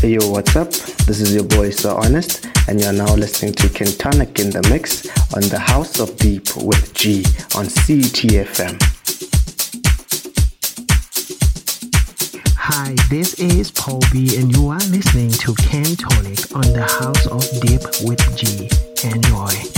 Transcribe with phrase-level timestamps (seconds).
[0.00, 0.70] Hey yo, what's up?
[0.70, 5.08] This is your boy So Honest, and you're now listening to Kentonic in the Mix
[5.34, 7.24] on the House of Deep with G
[7.56, 8.80] on CTFM.
[12.56, 17.42] Hi, this is Paul B, and you are listening to Kentonic on the House of
[17.60, 18.70] Deep with G.
[19.02, 19.77] Enjoy.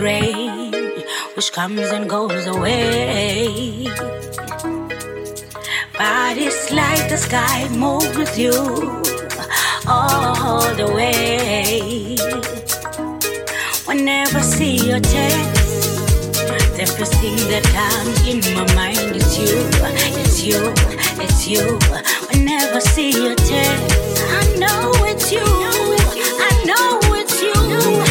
[0.00, 0.72] grain
[1.36, 3.84] which comes and goes away.
[5.98, 8.56] But it's like the sky moves with you
[9.86, 12.16] all the way.
[13.84, 15.68] Whenever I see your text,
[16.78, 19.54] the first thing that comes in my mind is you,
[20.22, 20.60] it's you,
[21.24, 21.64] it's you.
[22.30, 23.96] Whenever I see your text,
[24.38, 28.09] I know it's you, I know it's you.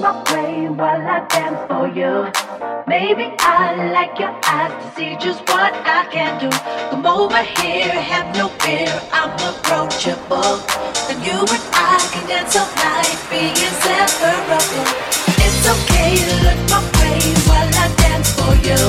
[0.00, 2.32] my way while I dance for you.
[2.86, 6.50] Maybe I like your eyes to see just what I can do.
[6.90, 10.56] Come over here, have no fear, I'm approachable.
[11.10, 14.88] And you and I can dance all night, being inseparable.
[15.44, 16.10] It's okay
[16.44, 18.80] look my way while I dance for you.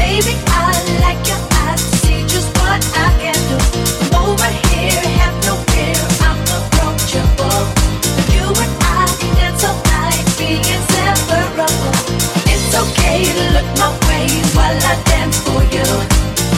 [0.00, 0.72] Maybe I
[1.04, 3.58] like your eyes to see just what I can do.
[4.08, 5.19] Come over here.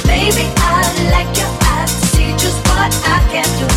[0.04, 3.71] Baby, I like your eyes, see just what I can do.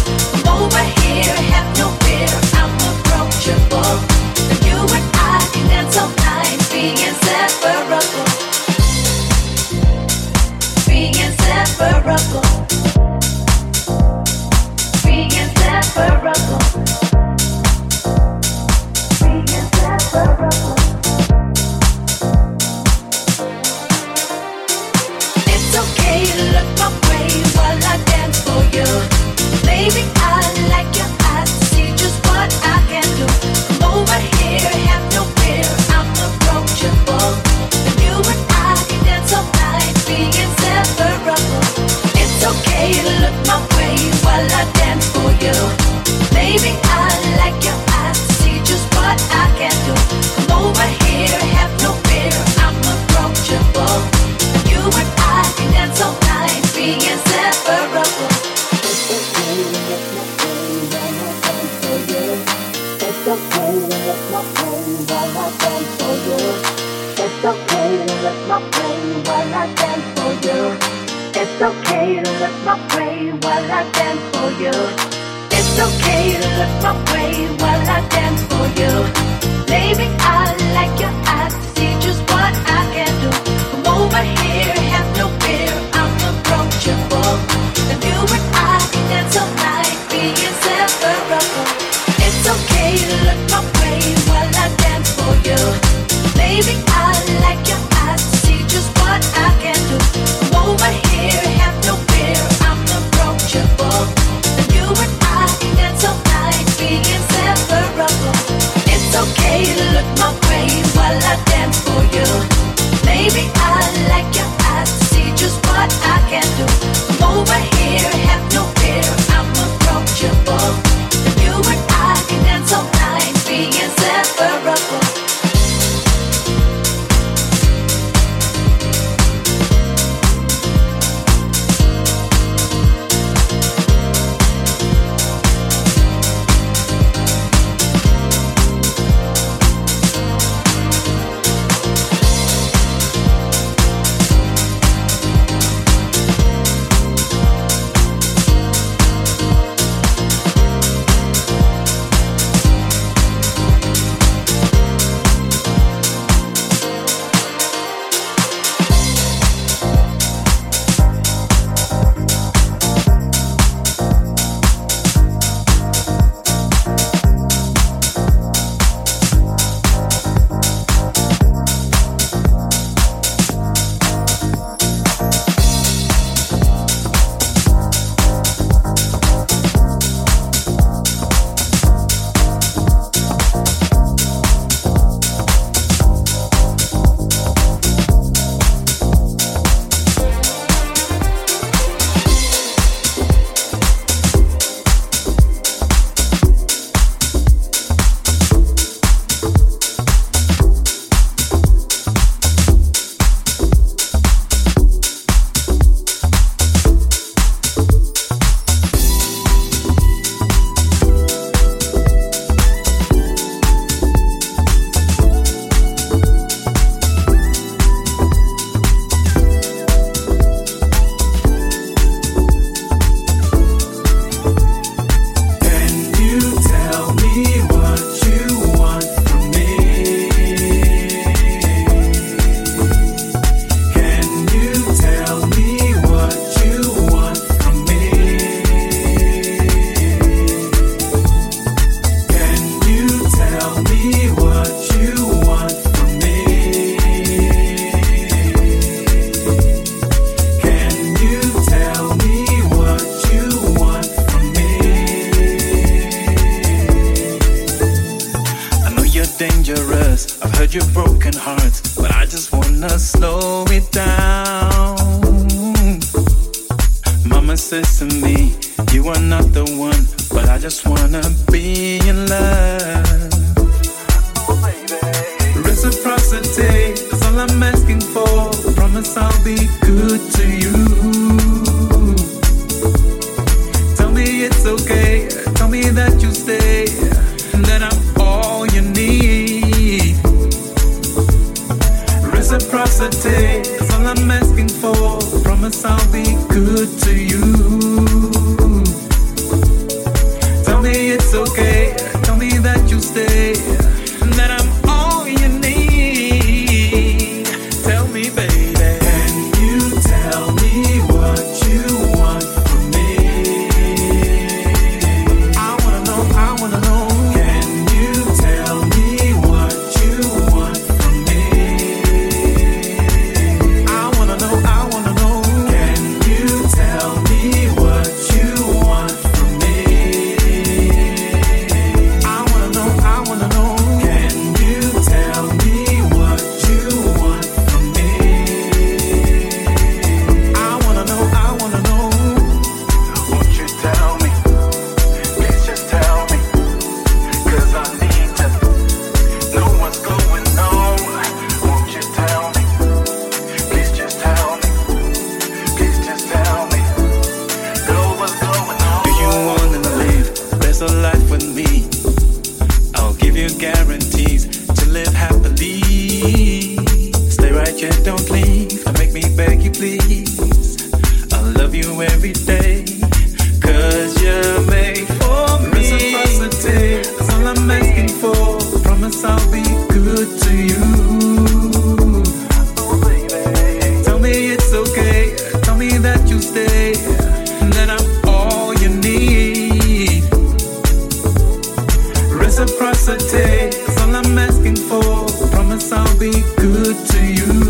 [395.91, 397.64] I'll be good to you.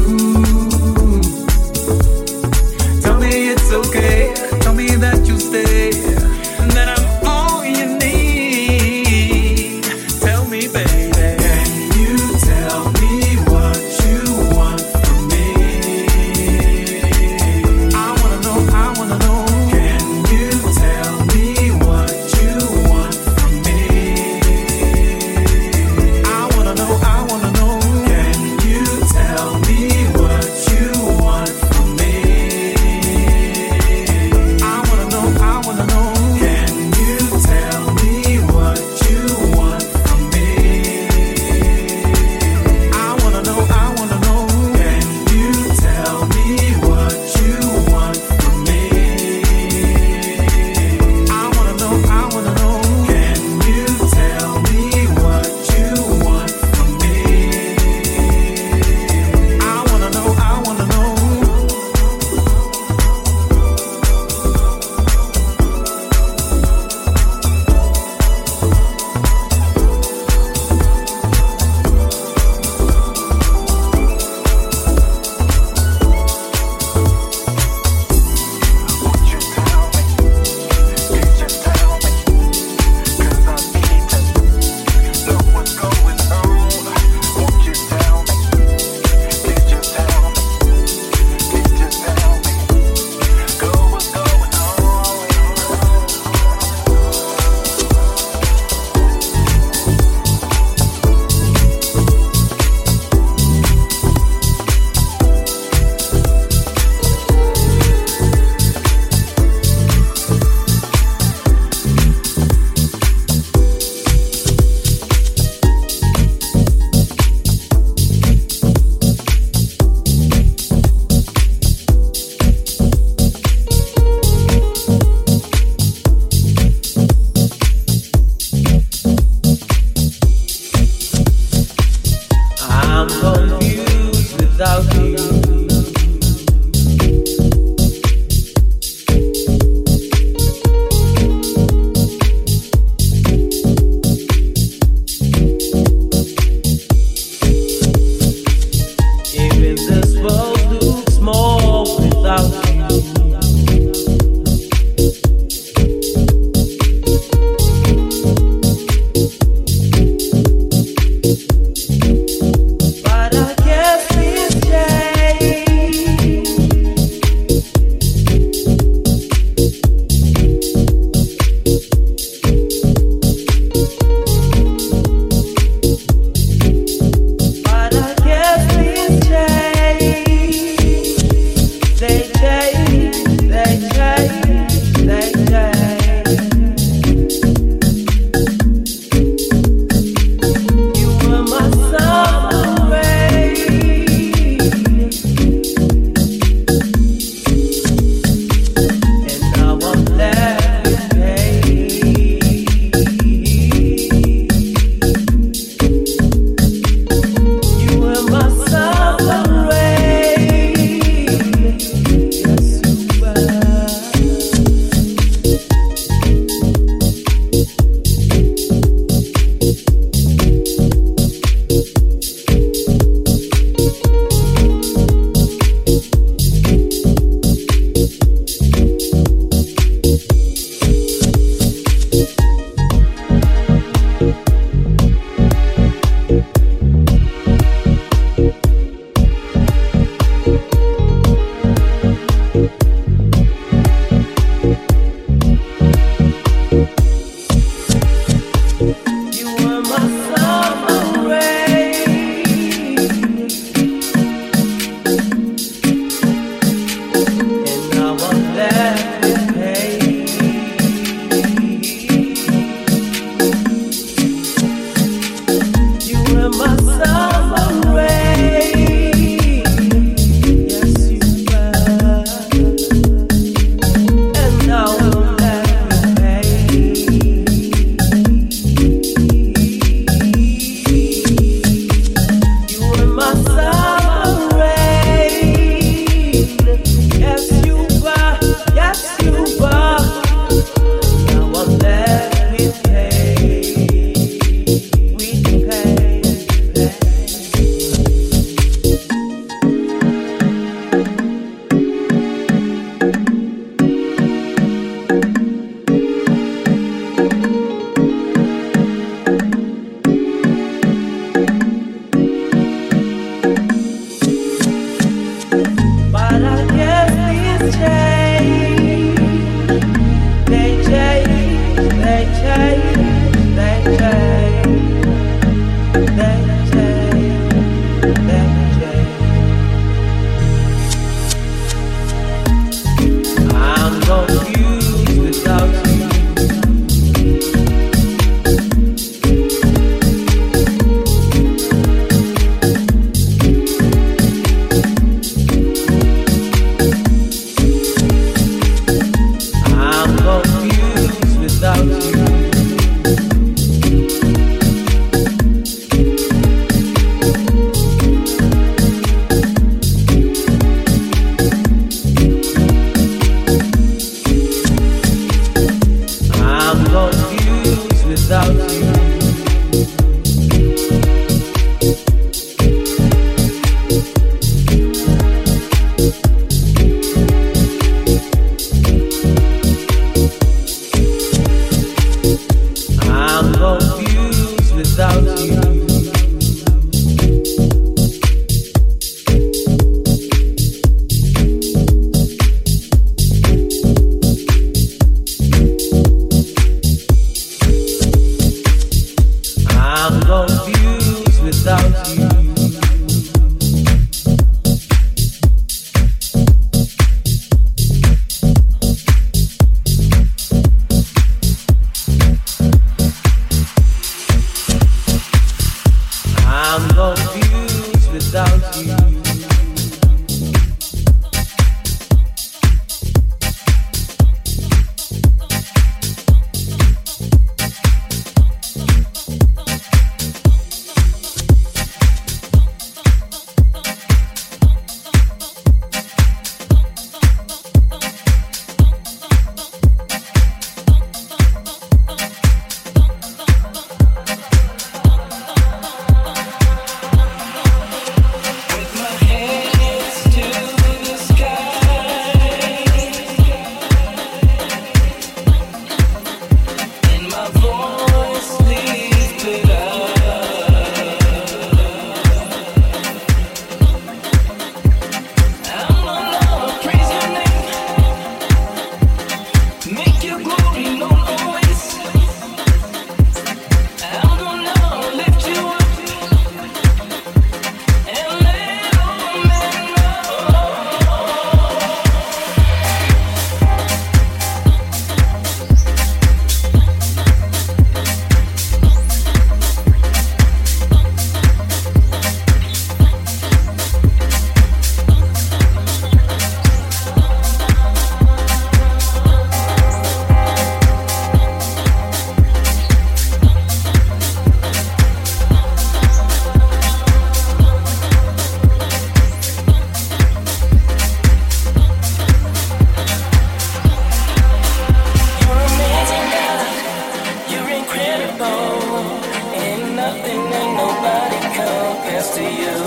[522.34, 522.85] to you.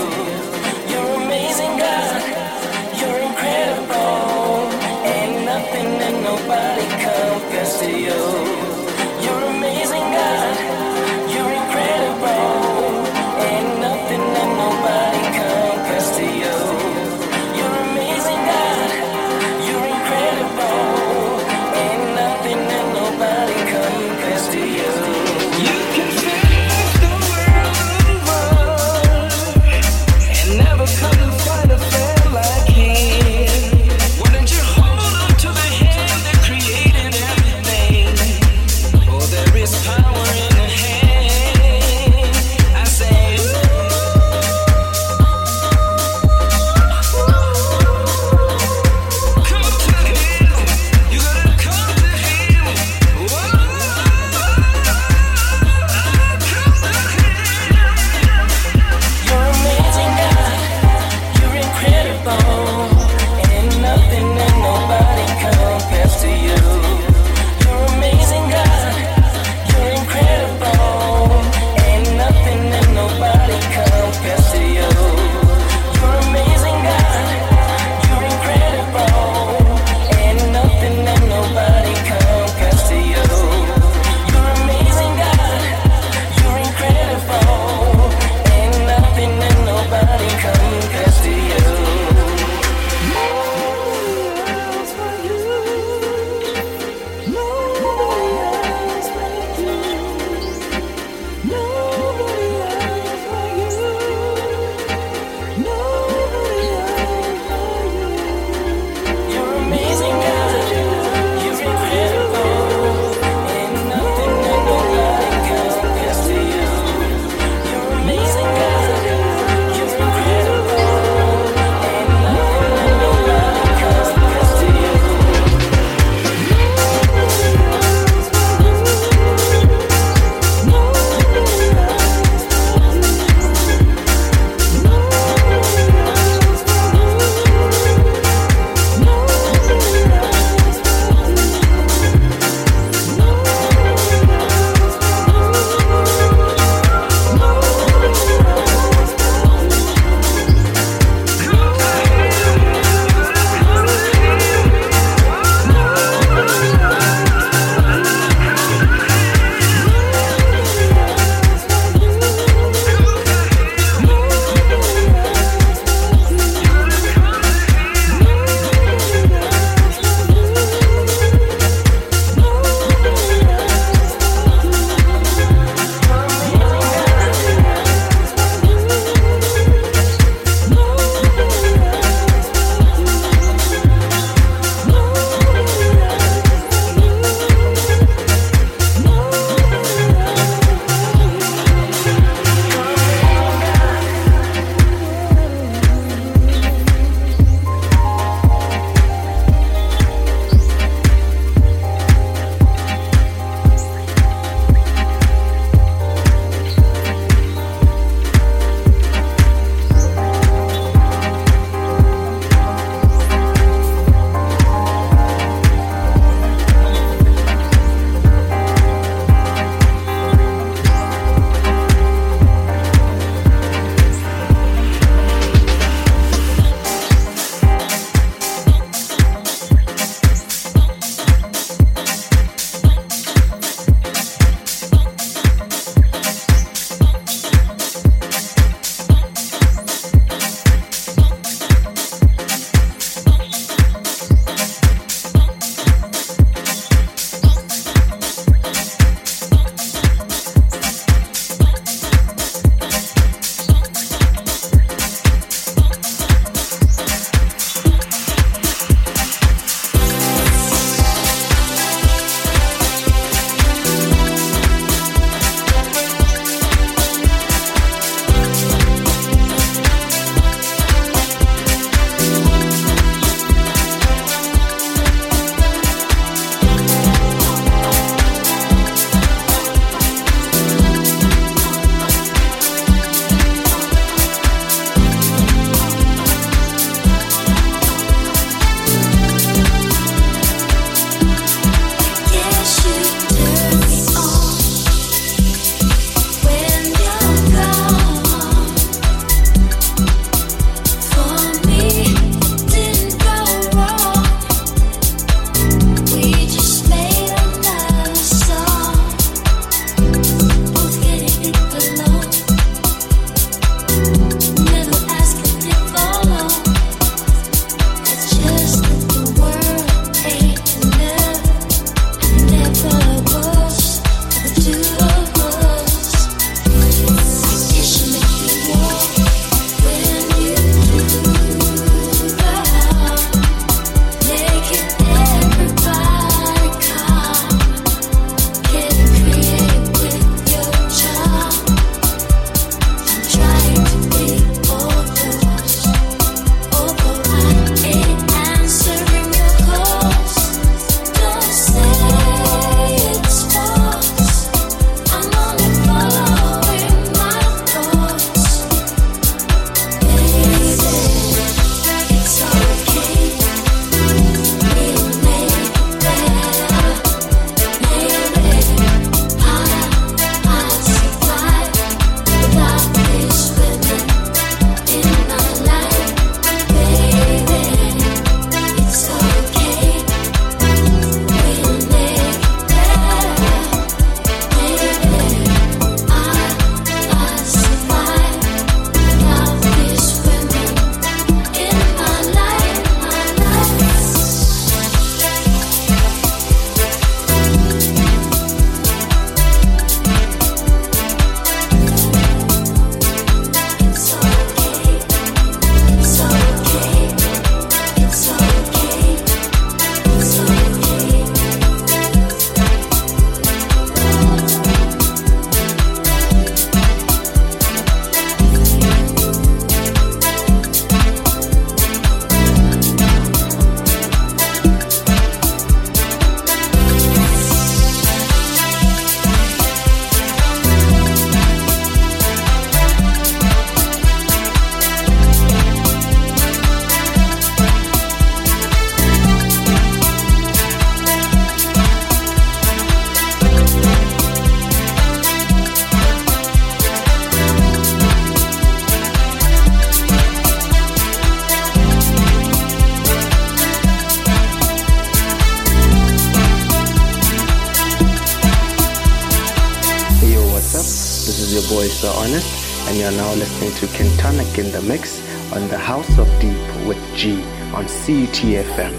[464.59, 467.41] In the Mix on the House of Deep with G
[467.71, 468.91] on CUTFM.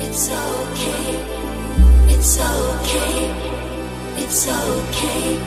[0.00, 1.22] It's okay.
[2.12, 3.30] It's okay.
[4.16, 5.38] It's okay.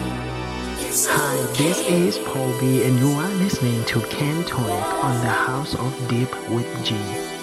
[1.12, 6.08] Hi, this is Paul B, and you are listening to Kentonic on the House of
[6.08, 6.96] Deep with G.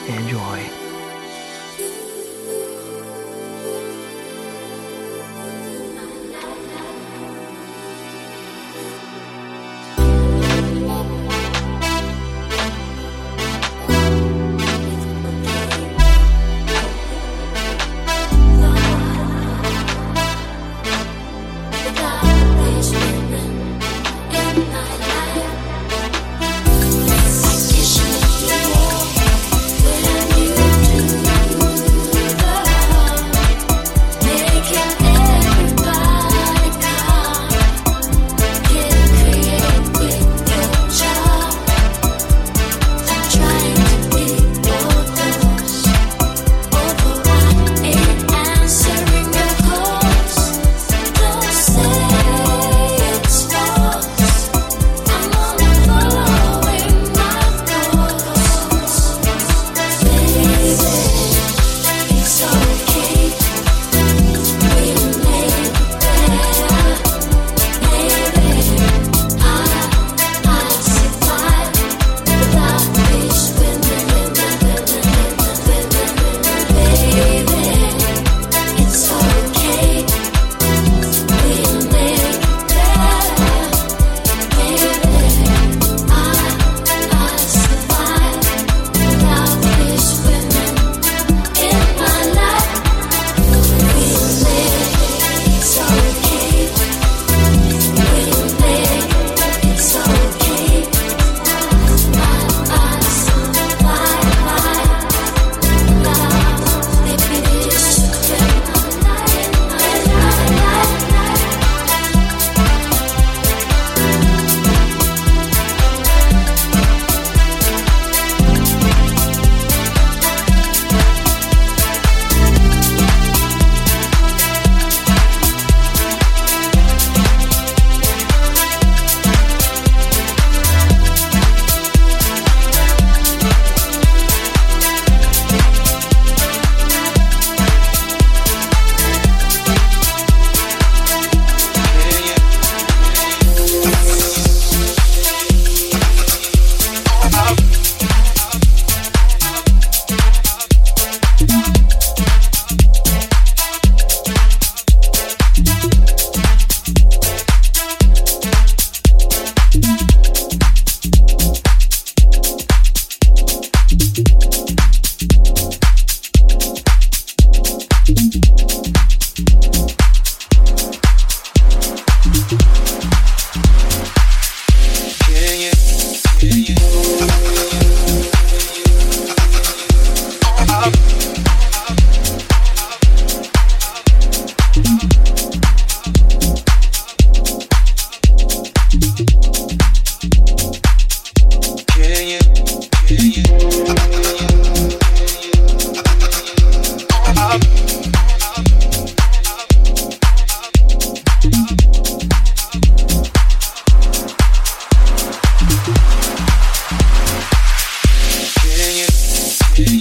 [0.09, 0.82] Enjoy.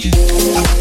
[0.02, 0.71] Thank you.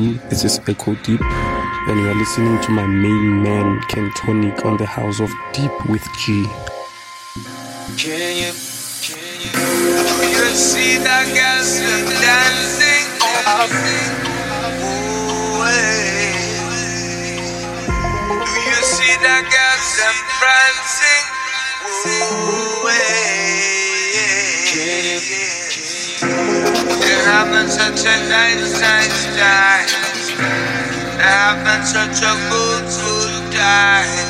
[0.00, 4.86] Up, This is Echo Deep, and you're listening to my main man, Kentonic, on the
[4.86, 6.44] House of Deep with G.
[7.98, 8.52] can you,
[9.02, 9.52] can you,
[10.30, 11.26] you see that
[11.62, 13.06] swim dancing?
[15.68, 16.14] Hey.
[18.38, 19.44] Do you see that
[20.40, 21.26] prancing?
[22.08, 24.64] Ooh, hey.
[24.66, 25.20] Can you,
[27.00, 28.80] They're having such a nice
[29.40, 29.88] time.
[31.16, 34.28] They're having such a good, good time.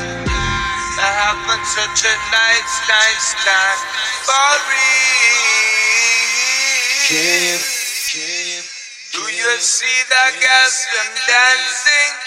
[0.97, 3.81] They're having such a nice, nice time.
[4.27, 5.51] For real.
[7.11, 7.59] Can you,
[8.07, 8.63] can you,
[9.19, 12.21] do you see that girl swim dancing?